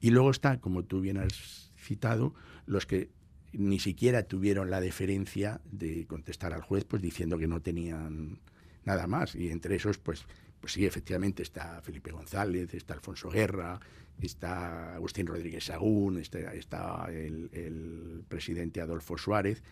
Y 0.00 0.10
luego 0.10 0.30
está, 0.30 0.60
como 0.60 0.84
tú 0.84 1.00
bien 1.00 1.18
has 1.18 1.72
citado, 1.76 2.34
los 2.66 2.86
que 2.86 3.10
ni 3.52 3.78
siquiera 3.78 4.22
tuvieron 4.22 4.70
la 4.70 4.80
deferencia 4.80 5.60
de 5.70 6.06
contestar 6.06 6.52
al 6.52 6.62
juez, 6.62 6.84
pues 6.84 7.02
diciendo 7.02 7.38
que 7.38 7.48
no 7.48 7.60
tenían 7.60 8.40
nada 8.84 9.06
más. 9.06 9.34
Y 9.34 9.50
entre 9.50 9.76
esos, 9.76 9.98
pues, 9.98 10.24
pues 10.60 10.72
sí, 10.72 10.86
efectivamente 10.86 11.42
está 11.42 11.80
Felipe 11.82 12.12
González, 12.12 12.72
está 12.74 12.94
Alfonso 12.94 13.28
Guerra, 13.28 13.80
está 14.20 14.94
Agustín 14.94 15.26
Rodríguez 15.26 15.64
Sagún, 15.64 16.18
está, 16.18 17.08
el, 17.10 18.24
presidente 18.28 18.80
Adolfo 18.80 19.18
Suárez, 19.18 19.62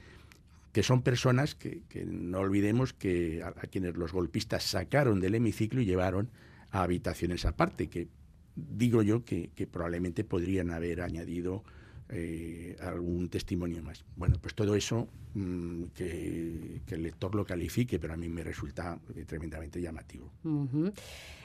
que 0.72 0.82
son 0.82 1.02
personas 1.02 1.54
que, 1.54 1.82
no 2.06 2.40
olvidemos 2.40 2.92
que 2.92 3.42
a, 3.42 3.52
quienes 3.52 3.96
los 3.96 4.12
golpistas 4.12 4.64
sacaron 4.64 5.20
del 5.20 5.34
hemiciclo 5.34 5.80
y 5.80 5.84
llevaron 5.84 6.30
a 6.70 6.82
habitaciones 6.82 7.44
aparte, 7.44 7.88
que 7.88 8.08
digo 8.54 9.02
yo 9.02 9.24
que, 9.24 9.50
probablemente 9.70 10.24
podrían 10.24 10.70
haber 10.70 11.00
añadido 11.00 11.64
eh, 12.12 12.76
algún 12.80 13.28
testimonio 13.28 13.82
más. 13.82 14.04
Bueno, 14.16 14.36
pues 14.40 14.54
todo 14.54 14.74
eso 14.74 15.08
mm, 15.34 15.84
que, 15.94 16.80
el 16.88 17.02
lector 17.02 17.34
lo 17.34 17.44
califique, 17.44 17.98
pero 17.98 18.14
a 18.14 18.16
mí 18.16 18.28
me 18.28 18.42
resulta 18.42 18.98
eh, 19.14 19.24
tremendamente 19.24 19.80
llamativo. 19.80 20.30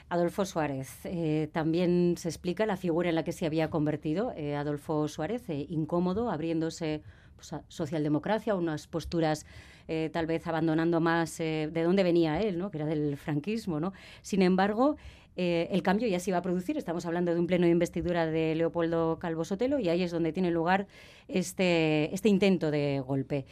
Adolfo 0.09 0.45
Suárez, 0.45 0.89
eh, 1.03 1.49
también 1.51 2.15
se 2.17 2.29
explica 2.29 2.65
la 2.65 2.77
figura 2.77 3.09
en 3.09 3.15
la 3.15 3.23
que 3.23 3.31
se 3.31 3.45
había 3.45 3.69
convertido 3.69 4.33
eh, 4.35 4.55
Adolfo 4.55 5.07
Suárez, 5.07 5.43
incómodo, 5.49 6.29
abriéndose 6.31 7.03
pues, 7.35 7.53
a 7.53 7.63
socialdemocracia, 7.67 8.55
unas 8.55 8.87
posturas 8.87 9.45
tal 10.13 10.25
vez 10.25 10.47
abandonando 10.47 10.99
más 10.99 11.37
de 11.37 11.69
dónde 11.71 12.01
venía 12.01 12.41
él, 12.41 12.57
¿no? 12.57 12.71
que 12.71 12.79
era 12.79 12.87
del 12.87 13.17
franquismo. 13.17 13.79
¿no? 13.79 13.93
Sin 14.23 14.41
embargo, 14.41 14.97
el 15.35 15.81
cambio 15.83 16.07
ya 16.07 16.19
se 16.19 16.29
iba 16.31 16.37
a 16.37 16.41
producir. 16.41 16.77
Estamos 16.77 17.05
hablando 17.05 17.33
de 17.33 17.39
un 17.39 17.47
pleno 17.47 17.65
de 17.65 17.71
investidura 17.71 18.25
de 18.25 18.55
Leopoldo 18.55 19.19
Calvo 19.19 19.45
Sotelo 19.45 19.79
y 19.79 19.89
ahí 19.89 20.03
es 20.03 20.11
donde 20.11 20.31
tiene 20.31 20.51
lugar 20.51 20.87
este, 21.27 22.13
este 22.13 22.29
intento 22.29 22.71
de 22.71 23.01
golpe. 23.05 23.45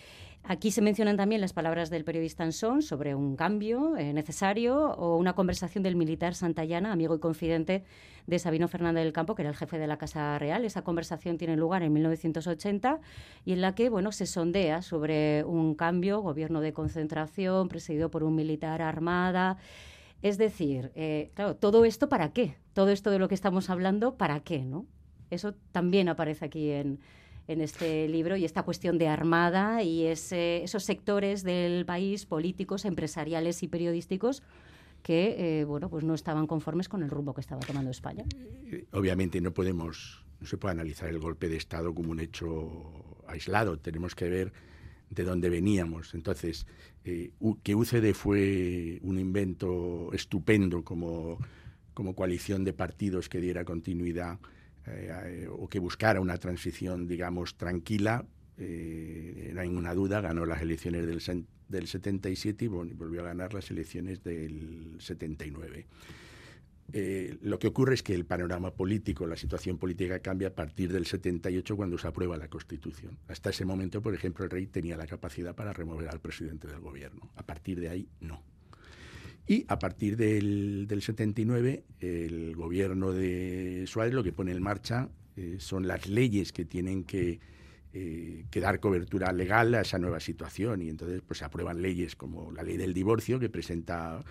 Aquí 0.45 0.71
se 0.71 0.81
mencionan 0.81 1.15
también 1.15 1.39
las 1.39 1.53
palabras 1.53 1.89
del 1.89 2.03
periodista 2.03 2.43
Anson 2.43 2.81
sobre 2.81 3.15
un 3.15 3.37
cambio 3.37 3.95
eh, 3.95 4.11
necesario 4.11 4.91
o 4.91 5.15
una 5.15 5.35
conversación 5.35 5.85
del 5.85 5.95
militar 5.95 6.35
Santayana, 6.35 6.91
amigo 6.91 7.15
y 7.15 7.19
confidente 7.19 7.85
de 8.27 8.39
Sabino 8.39 8.67
Fernández 8.67 9.05
del 9.05 9.13
Campo, 9.13 9.35
que 9.35 9.43
era 9.43 9.51
el 9.51 9.55
jefe 9.55 9.79
de 9.79 9.87
la 9.87 9.97
Casa 9.97 10.37
Real. 10.39 10.65
Esa 10.65 10.81
conversación 10.81 11.37
tiene 11.37 11.55
lugar 11.55 11.81
en 11.81 11.93
1980 11.93 12.99
y 13.45 13.53
en 13.53 13.61
la 13.61 13.73
que 13.73 13.87
bueno, 13.87 14.11
se 14.11 14.25
sondea 14.25 14.81
sobre 14.81 15.45
un 15.45 15.75
cambio, 15.75 16.19
gobierno 16.19 16.59
de 16.59 16.73
concentración 16.73 17.69
presidido 17.69 18.11
por 18.11 18.25
un 18.25 18.35
militar 18.35 18.81
armada. 18.81 19.57
Es 20.23 20.37
decir, 20.37 20.91
eh, 20.95 21.31
claro, 21.35 21.57
¿todo 21.57 21.83
esto 21.83 22.07
para 22.07 22.31
qué? 22.31 22.55
Todo 22.71 22.89
esto 22.89 23.11
de 23.11 23.19
lo 23.19 23.27
que 23.27 23.35
estamos 23.35 23.69
hablando, 23.69 24.15
¿para 24.15 24.39
qué? 24.39 24.63
¿no? 24.63 24.87
Eso 25.29 25.53
también 25.73 26.07
aparece 26.07 26.45
aquí 26.45 26.71
en, 26.71 27.01
en 27.49 27.59
este 27.59 28.07
libro 28.07 28.37
y 28.37 28.45
esta 28.45 28.63
cuestión 28.63 28.97
de 28.97 29.09
armada 29.09 29.83
y 29.83 30.05
esos 30.05 30.83
sectores 30.83 31.43
del 31.43 31.85
país, 31.85 32.25
políticos, 32.25 32.85
empresariales 32.85 33.63
y 33.63 33.67
periodísticos, 33.67 34.43
que 35.01 35.59
eh, 35.59 35.65
bueno, 35.65 35.89
pues 35.89 36.05
no 36.05 36.13
estaban 36.13 36.47
conformes 36.47 36.87
con 36.87 37.03
el 37.03 37.09
rumbo 37.09 37.33
que 37.33 37.41
estaba 37.41 37.59
tomando 37.59 37.91
España. 37.91 38.23
Eh, 38.71 38.85
obviamente 38.93 39.41
no 39.41 39.53
podemos, 39.53 40.23
no 40.39 40.47
se 40.47 40.57
puede 40.57 40.71
analizar 40.71 41.09
el 41.09 41.19
golpe 41.19 41.49
de 41.49 41.57
Estado 41.57 41.93
como 41.93 42.11
un 42.11 42.21
hecho 42.21 42.81
aislado. 43.27 43.77
Tenemos 43.77 44.15
que 44.15 44.29
ver 44.29 44.53
de 45.13 45.23
donde 45.23 45.49
veníamos. 45.49 46.13
Entonces, 46.13 46.65
eh, 47.05 47.31
que 47.63 47.75
UCD 47.75 48.13
fue 48.13 48.99
un 49.03 49.19
invento 49.19 50.11
estupendo 50.13 50.83
como, 50.83 51.37
como 51.93 52.15
coalición 52.15 52.63
de 52.63 52.73
partidos 52.73 53.29
que 53.29 53.39
diera 53.39 53.65
continuidad 53.65 54.39
eh, 54.85 55.47
o 55.49 55.67
que 55.69 55.79
buscara 55.79 56.19
una 56.19 56.37
transición, 56.37 57.07
digamos, 57.07 57.55
tranquila, 57.55 58.25
eh, 58.57 59.51
no 59.53 59.61
hay 59.61 59.67
ninguna 59.67 59.93
duda, 59.93 60.21
ganó 60.21 60.45
las 60.45 60.61
elecciones 60.61 61.05
del, 61.05 61.45
del 61.69 61.87
77 61.87 62.65
y 62.65 62.67
volvió 62.67 63.21
a 63.21 63.25
ganar 63.25 63.53
las 63.53 63.71
elecciones 63.71 64.23
del 64.23 64.95
79. 64.99 65.87
Eh, 66.91 67.37
lo 67.41 67.57
que 67.59 67.67
ocurre 67.67 67.93
es 67.93 68.03
que 68.03 68.13
el 68.13 68.25
panorama 68.25 68.71
político, 68.71 69.25
la 69.25 69.37
situación 69.37 69.77
política 69.77 70.19
cambia 70.19 70.49
a 70.49 70.53
partir 70.53 70.91
del 70.91 71.05
78 71.05 71.75
cuando 71.75 71.97
se 71.97 72.07
aprueba 72.07 72.37
la 72.37 72.49
Constitución. 72.49 73.17
Hasta 73.27 73.49
ese 73.49 73.65
momento, 73.65 74.01
por 74.01 74.13
ejemplo, 74.13 74.43
el 74.43 74.51
rey 74.51 74.67
tenía 74.67 74.97
la 74.97 75.07
capacidad 75.07 75.55
para 75.55 75.73
remover 75.73 76.09
al 76.09 76.19
presidente 76.19 76.67
del 76.67 76.79
gobierno. 76.79 77.31
A 77.35 77.45
partir 77.45 77.79
de 77.79 77.89
ahí, 77.89 78.07
no. 78.19 78.43
Y 79.47 79.65
a 79.67 79.79
partir 79.79 80.17
del, 80.17 80.87
79, 81.01 81.83
el 81.99 82.55
gobierno 82.55 83.11
de 83.11 83.83
Suárez 83.87 84.13
lo 84.13 84.23
que 84.23 84.31
pone 84.31 84.51
en 84.51 84.61
marcha 84.61 85.09
eh, 85.35 85.57
son 85.59 85.87
las 85.87 86.07
leyes 86.07 86.53
que 86.53 86.63
tienen 86.63 87.03
que, 87.03 87.39
eh, 87.91 88.45
que, 88.49 88.59
dar 88.61 88.79
cobertura 88.79 89.33
legal 89.33 89.73
a 89.75 89.81
esa 89.81 89.97
nueva 89.97 90.21
situación. 90.21 90.81
Y 90.81 90.89
entonces 90.89 91.21
pues, 91.25 91.39
se 91.39 91.45
aprueban 91.45 91.81
leyes 91.81 92.15
como 92.15 92.51
la 92.51 92.63
ley 92.63 92.77
del 92.77 92.93
divorcio 92.93 93.39
que 93.39 93.49
presenta 93.49 94.23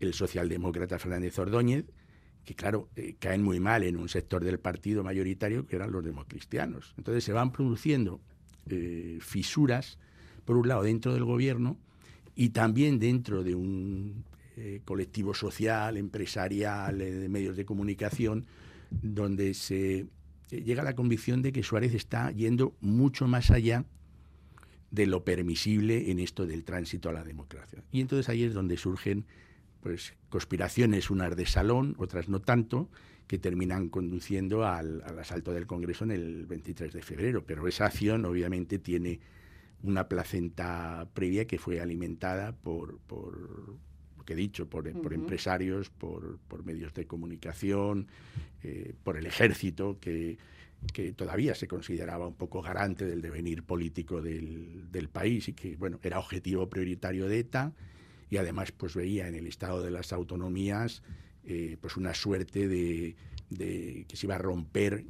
el 0.00 0.14
socialdemócrata 0.14 0.98
Fernández 0.98 1.38
Ordóñez, 1.38 1.84
que 2.44 2.54
claro, 2.54 2.88
eh, 2.96 3.16
caen 3.18 3.42
muy 3.42 3.60
mal 3.60 3.82
en 3.82 3.96
un 3.96 4.08
sector 4.08 4.42
del 4.42 4.58
partido 4.58 5.04
mayoritario 5.04 5.66
que 5.66 5.76
eran 5.76 5.92
los 5.92 6.04
democristianos. 6.04 6.94
Entonces 6.96 7.24
se 7.24 7.32
van 7.32 7.52
produciendo 7.52 8.20
eh, 8.70 9.18
fisuras, 9.20 9.98
por 10.44 10.56
un 10.56 10.68
lado, 10.68 10.82
dentro 10.82 11.12
del 11.12 11.24
gobierno 11.24 11.78
y 12.34 12.50
también 12.50 12.98
dentro 12.98 13.44
de 13.44 13.54
un 13.54 14.24
eh, 14.56 14.80
colectivo 14.84 15.34
social, 15.34 15.96
empresarial, 15.96 16.98
de 16.98 17.28
medios 17.28 17.56
de 17.56 17.66
comunicación, 17.66 18.46
donde 18.90 19.52
se 19.52 20.06
llega 20.50 20.80
a 20.80 20.84
la 20.84 20.94
convicción 20.94 21.42
de 21.42 21.52
que 21.52 21.62
Suárez 21.62 21.92
está 21.92 22.30
yendo 22.30 22.74
mucho 22.80 23.28
más 23.28 23.50
allá 23.50 23.84
de 24.90 25.06
lo 25.06 25.22
permisible 25.22 26.10
en 26.10 26.18
esto 26.18 26.46
del 26.46 26.64
tránsito 26.64 27.10
a 27.10 27.12
la 27.12 27.24
democracia. 27.24 27.84
Y 27.92 28.00
entonces 28.00 28.28
ahí 28.28 28.44
es 28.44 28.54
donde 28.54 28.76
surgen 28.76 29.26
pues 29.80 30.14
conspiraciones, 30.28 31.10
unas 31.10 31.36
de 31.36 31.46
salón, 31.46 31.94
otras 31.98 32.28
no 32.28 32.40
tanto, 32.40 32.88
que 33.26 33.38
terminan 33.38 33.88
conduciendo 33.88 34.66
al, 34.66 35.02
asalto 35.18 35.52
del 35.52 35.66
Congreso 35.66 36.04
en 36.04 36.12
el 36.12 36.46
23 36.46 36.92
de 36.92 37.02
febrero. 37.02 37.44
Pero 37.44 37.68
esa 37.68 37.86
acción 37.86 38.24
obviamente 38.24 38.78
tiene 38.78 39.20
una 39.82 40.08
placenta 40.08 41.08
previa 41.14 41.46
que 41.46 41.58
fue 41.58 41.80
alimentada 41.80 42.52
por, 42.52 42.98
por 43.00 43.76
que 44.24 44.34
he 44.34 44.36
dicho, 44.36 44.68
por, 44.68 44.86
empresarios, 44.88 45.88
por, 45.88 46.38
medios 46.62 46.92
de 46.92 47.06
comunicación, 47.06 48.08
eh, 48.62 48.92
por 49.02 49.16
el 49.16 49.24
ejército, 49.24 49.98
que, 50.00 50.36
que, 50.92 51.12
todavía 51.12 51.54
se 51.54 51.66
consideraba 51.66 52.26
un 52.26 52.34
poco 52.34 52.60
garante 52.60 53.06
del 53.06 53.22
devenir 53.22 53.62
político 53.62 54.20
del, 54.20 54.90
del 54.92 55.08
país 55.08 55.48
y 55.48 55.54
que, 55.54 55.76
bueno, 55.76 55.98
era 56.02 56.18
objetivo 56.18 56.68
prioritario 56.68 57.26
de 57.26 57.38
ETA 57.38 57.72
y 58.30 58.36
además 58.36 58.72
pues 58.72 58.94
veía 58.94 59.28
en 59.28 59.34
el 59.34 59.46
estado 59.46 59.82
de 59.82 59.90
las 59.90 60.12
autonomías 60.12 61.02
eh, 61.44 61.76
pues 61.80 61.96
una 61.96 62.12
suerte 62.14 62.68
de, 62.68 63.16
que 63.48 64.16
se 64.16 64.26
iba 64.26 64.34
a 64.34 64.38
romper 64.38 65.06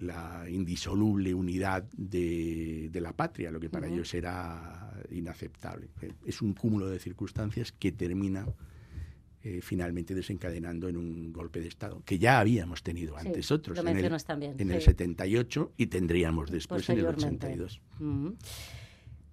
la 0.00 0.44
indisoluble 0.50 1.32
unidad 1.32 1.84
de, 1.92 2.90
la 2.94 3.12
patria, 3.12 3.52
lo 3.52 3.60
que 3.60 3.70
para 3.70 3.86
ellos 3.86 4.12
era 4.14 4.92
inaceptable. 5.10 5.88
Es 6.26 6.42
un 6.42 6.54
cúmulo 6.54 6.88
de 6.88 6.98
circunstancias 6.98 7.70
que 7.70 7.92
termina 7.92 8.46
eh, 9.42 9.60
finalmente 9.62 10.14
desencadenando 10.14 10.86
en 10.86 10.98
un 10.98 11.32
golpe 11.32 11.60
de 11.60 11.68
Estado, 11.68 12.02
que 12.04 12.18
ya 12.18 12.40
habíamos 12.40 12.82
tenido 12.82 13.16
antes 13.16 13.50
otros, 13.50 13.78
en, 13.78 13.88
el, 13.88 14.22
también, 14.22 14.54
en 14.58 14.70
el 14.70 14.82
78 14.82 15.72
y 15.78 15.86
tendríamos 15.86 16.50
después 16.50 16.86
en 16.90 16.98
el 16.98 17.06
82. 17.06 17.80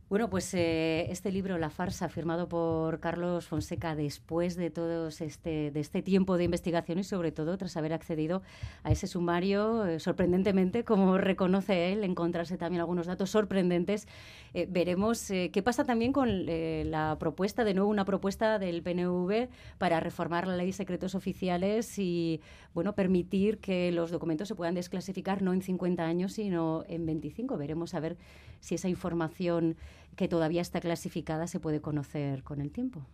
Bueno, 0.09 0.29
pues 0.29 0.53
eh, 0.53 1.11
este 1.11 1.33
libro, 1.33 1.57
La 1.57 1.69
farsa, 1.69 2.07
firmado 2.07 2.47
por 2.47 3.01
Carlos 3.01 3.45
Fonseca 3.45 3.93
después 3.93 4.55
de 4.55 4.69
todo 4.69 5.09
este, 5.09 5.69
de 5.69 5.79
este 5.81 6.01
tiempo 6.01 6.37
de 6.37 6.45
investigación 6.45 6.99
y 6.99 7.03
sobre 7.03 7.33
todo 7.33 7.57
tras 7.57 7.75
haber 7.75 7.91
accedido 7.91 8.41
a 8.83 8.93
ese 8.93 9.05
sumario, 9.07 9.85
eh, 9.85 9.99
sorprendentemente, 9.99 10.85
como 10.85 11.17
reconoce 11.17 11.91
él, 11.91 12.05
encontrarse 12.05 12.57
también 12.57 12.79
algunos 12.79 13.05
datos 13.05 13.31
sorprendentes, 13.31 14.07
eh, 14.53 14.65
veremos 14.69 15.27
qué 15.27 15.61
pasa 15.61 15.83
también 15.83 16.13
con 16.13 16.45
la 16.45 17.17
propuesta, 17.19 17.65
de 17.65 17.73
nuevo 17.73 17.89
una 17.89 18.05
propuesta 18.05 18.59
del 18.59 18.83
PNV 18.83 19.49
para 19.77 19.99
reformar 19.99 20.47
la 20.47 20.55
ley 20.55 20.67
de 20.67 20.73
secretos 20.73 21.15
oficiales 21.15 21.99
y 21.99 22.39
bueno, 22.73 22.95
permitir 22.95 23.57
que 23.57 23.91
los 23.91 24.09
documentos 24.09 24.47
se 24.47 24.55
puedan 24.55 24.75
desclasificar 24.75 25.41
no 25.41 25.51
en 25.51 25.61
50 25.61 26.05
años, 26.05 26.31
sino 26.31 26.85
en 26.87 27.05
25. 27.05 27.57
Veremos 27.57 27.93
a 27.93 27.99
ver 27.99 28.15
si 28.59 28.75
esa 28.75 28.89
información 28.89 29.75
que 30.15 30.27
todavía 30.27 30.61
está 30.61 30.79
clasificada 30.79 31.47
se 31.47 31.59
puede 31.59 31.81
conocer 31.81 32.43
con 32.43 32.61
el 32.61 32.71
tiempo. 32.71 33.05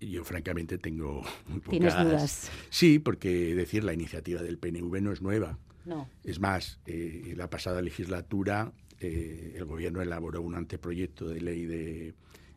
Yo 0.00 0.24
francamente 0.24 0.78
tengo 0.78 1.22
¿Tienes 1.70 1.96
dudas? 1.96 2.50
Sí, 2.70 2.98
porque 2.98 3.54
decir 3.54 3.84
la 3.84 3.94
iniciativa 3.94 4.42
del 4.42 4.58
PNV 4.58 5.00
no 5.00 5.12
es 5.12 5.22
nueva. 5.22 5.58
No. 5.84 6.08
Es 6.24 6.40
más, 6.40 6.80
eh, 6.86 7.22
en 7.26 7.38
la 7.38 7.48
pasada 7.48 7.82
legislatura 7.82 8.72
eh, 9.00 9.54
el 9.56 9.64
gobierno 9.64 10.00
elaboró 10.00 10.40
un 10.40 10.54
anteproyecto 10.54 11.28
de 11.28 11.40
ley 11.40 11.66
de, 11.66 12.14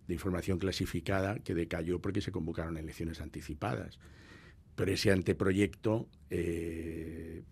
información 0.09 0.57
clasificada 0.57 1.39
que 1.39 1.53
decayó 1.53 1.99
porque 1.99 2.21
se 2.21 2.31
convocaron 2.31 2.77
elecciones 2.77 3.19
anticipadas. 3.19 3.99
Pero 4.75 4.93
ese 4.93 5.11
anteproyecto 5.11 6.07
eh, 6.29 7.43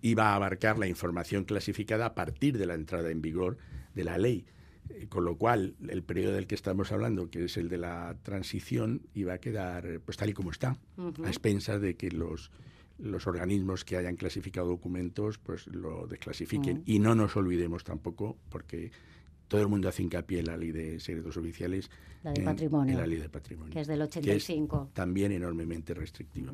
iba 0.00 0.28
a 0.28 0.34
abarcar 0.36 0.78
la 0.78 0.86
información 0.86 1.44
clasificada 1.44 2.06
a 2.06 2.14
partir 2.14 2.58
de 2.58 2.66
la 2.66 2.74
entrada 2.74 3.10
en 3.10 3.20
vigor 3.20 3.58
de 3.94 4.04
la 4.04 4.18
ley. 4.18 4.46
Eh, 4.90 5.06
con 5.08 5.24
lo 5.24 5.36
cual, 5.36 5.74
el 5.88 6.02
periodo 6.02 6.34
del 6.34 6.46
que 6.46 6.54
estamos 6.54 6.92
hablando, 6.92 7.30
que 7.30 7.44
es 7.44 7.56
el 7.56 7.68
de 7.68 7.78
la 7.78 8.16
transición, 8.22 9.02
iba 9.14 9.34
a 9.34 9.38
quedar 9.38 10.00
pues 10.04 10.16
tal 10.16 10.30
y 10.30 10.32
como 10.32 10.50
está, 10.50 10.76
a 10.98 11.28
expensas 11.28 11.80
de 11.80 11.96
que 11.96 12.10
los, 12.10 12.50
los 12.98 13.26
organismos 13.26 13.84
que 13.84 13.96
hayan 13.96 14.16
clasificado 14.16 14.68
documentos 14.68 15.38
pues 15.38 15.66
lo 15.66 16.06
desclasifiquen. 16.06 16.82
Y 16.86 16.98
no 16.98 17.14
nos 17.14 17.36
olvidemos 17.36 17.84
tampoco, 17.84 18.36
porque 18.50 18.90
todo 19.48 19.60
el 19.60 19.68
mundo 19.68 19.88
hace 19.88 20.02
hincapié 20.02 20.40
en 20.40 20.46
la 20.46 20.56
ley 20.56 20.72
de 20.72 21.00
secretos 21.00 21.36
oficiales, 21.36 21.90
la 22.22 22.32
de 22.32 22.42
patrimonio, 22.42 22.98
la 22.98 23.06
ley 23.06 23.18
de 23.18 23.28
patrimonio, 23.28 23.72
que 23.72 23.80
es 23.80 23.86
del 23.86 24.02
85. 24.02 24.90
también 24.92 25.32
enormemente 25.32 25.94
restrictiva. 25.94 26.52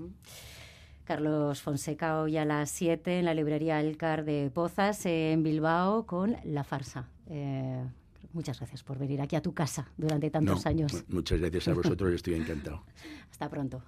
Carlos 1.04 1.60
Fonseca 1.60 2.20
hoy 2.20 2.36
a 2.36 2.44
las 2.44 2.70
7 2.70 3.18
en 3.18 3.24
la 3.24 3.34
librería 3.34 3.80
Elcar 3.80 4.24
de 4.24 4.50
Pozas 4.52 5.06
en 5.06 5.42
Bilbao 5.42 6.06
con 6.06 6.36
La 6.44 6.62
Farsa. 6.62 7.08
Eh, 7.26 7.84
muchas 8.32 8.58
gracias 8.58 8.82
por 8.82 8.98
venir 8.98 9.20
aquí 9.20 9.36
a 9.36 9.42
tu 9.42 9.52
casa 9.52 9.90
durante 9.96 10.30
tantos 10.30 10.66
años. 10.66 11.04
Muchas 11.08 11.40
gracias 11.40 11.68
a 11.68 11.74
vosotros, 11.74 12.12
estoy 12.12 12.34
encantado. 12.34 12.84
Hasta 13.30 13.48
pronto. 13.48 13.82